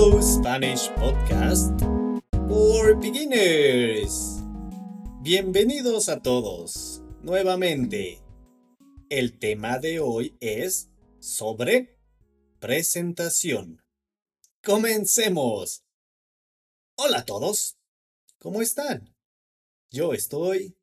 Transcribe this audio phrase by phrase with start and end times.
[0.00, 1.78] Hello Spanish Podcast
[2.48, 4.40] for Beginners.
[5.20, 8.22] Bienvenidos a todos nuevamente.
[9.10, 11.98] El tema de hoy es sobre
[12.60, 13.84] presentación.
[14.64, 15.84] Comencemos.
[16.96, 17.76] Hola a todos.
[18.38, 19.14] ¿Cómo están?
[19.90, 20.78] Yo estoy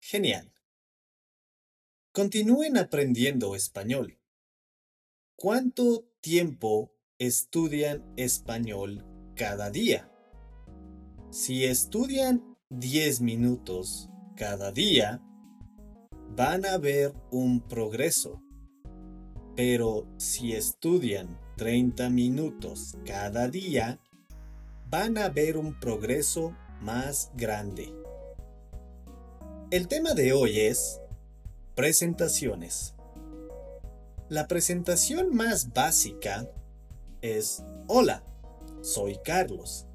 [0.00, 0.52] genial.
[2.10, 4.18] Continúen aprendiendo español.
[5.36, 9.04] ¿Cuánto tiempo estudian español
[9.34, 10.08] cada día?
[11.30, 15.20] Si estudian 10 minutos cada día,
[16.36, 18.40] van a ver un progreso.
[19.56, 23.98] Pero si estudian 30 minutos cada día,
[24.88, 27.92] van a ver un progreso más grande.
[29.72, 31.00] El tema de hoy es
[31.74, 32.94] presentaciones.
[34.28, 36.48] La presentación más básica
[37.22, 38.22] es Hola,
[38.80, 39.86] soy Carlos.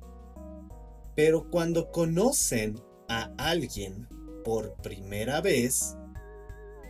[1.15, 4.07] Pero cuando conocen a alguien
[4.43, 5.95] por primera vez,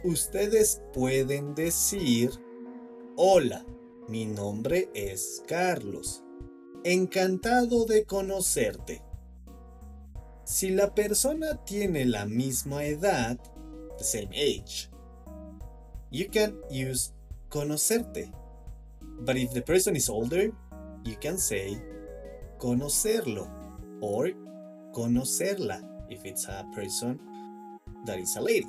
[0.03, 2.31] ustedes pueden decir
[3.15, 3.65] Hola,
[4.07, 6.23] mi nombre es Carlos.
[6.83, 9.01] Encantado de conocerte.
[10.45, 13.39] Si la persona tiene la misma edad,
[13.97, 14.89] the same age,
[16.11, 17.13] you can use
[17.49, 18.31] conocerte.
[19.19, 20.51] But if the person is older,
[21.03, 21.81] you can say
[22.59, 23.49] conocerlo
[24.01, 24.31] or
[24.93, 27.19] conocerla if it's a person
[28.05, 28.67] that is a lady.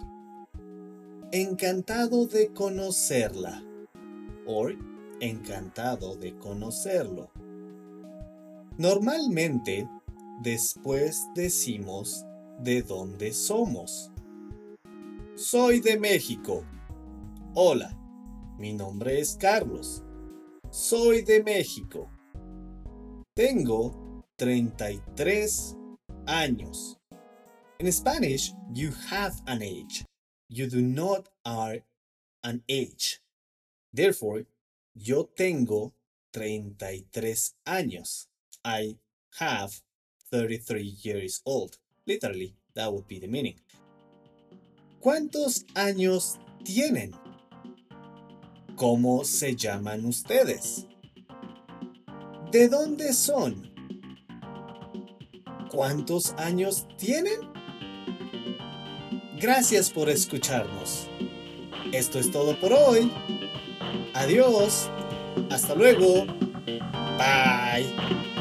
[1.33, 3.63] Encantado de conocerla
[4.47, 4.75] or
[5.21, 7.31] encantado de conocerlo.
[8.79, 9.89] Normalmente,
[10.43, 12.25] después decimos
[12.61, 14.11] de dónde somos.
[15.37, 16.65] Soy de México.
[17.55, 17.97] Hola,
[18.59, 20.03] mi nombre es Carlos.
[20.75, 22.11] Soy de México.
[23.33, 25.77] Tengo 33
[26.27, 26.99] años.
[27.79, 30.05] In Spanish, you have an age.
[30.49, 31.79] You do not are
[32.43, 33.21] an age.
[33.93, 34.47] Therefore,
[34.97, 35.93] yo tengo
[36.33, 38.27] 33 años.
[38.65, 38.97] I
[39.39, 39.81] have
[40.33, 41.79] 33 years old.
[42.05, 43.61] Literally, that would be the meaning.
[45.01, 47.15] ¿Cuántos años tienen?
[48.77, 50.87] ¿Cómo se llaman ustedes?
[52.51, 53.73] ¿De dónde son?
[55.71, 57.41] ¿Cuántos años tienen?
[59.41, 61.09] Gracias por escucharnos.
[61.93, 63.13] Esto es todo por hoy.
[64.15, 64.91] Adiós.
[65.51, 66.27] Hasta luego.
[67.17, 68.34] Bye.